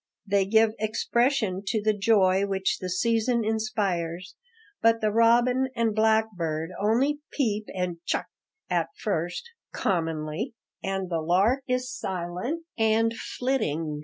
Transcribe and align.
They 0.25 0.45
give 0.47 0.71
expression 0.79 1.61
to 1.67 1.79
the 1.79 1.95
joy 1.95 2.47
which 2.47 2.79
the 2.79 2.89
season 2.89 3.45
inspires, 3.45 4.33
but 4.81 4.99
the 4.99 5.11
robin 5.11 5.67
and 5.75 5.93
blackbird 5.93 6.71
only 6.81 7.19
peep 7.31 7.67
and 7.75 7.97
tchuck 8.11 8.25
at 8.67 8.87
first, 8.97 9.47
commonly, 9.71 10.55
and 10.81 11.07
the 11.11 11.21
lark 11.21 11.61
is 11.67 11.93
silent 11.95 12.63
and 12.79 13.13
flitting. 13.15 13.99